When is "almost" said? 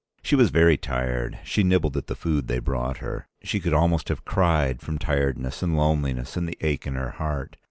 3.75-4.09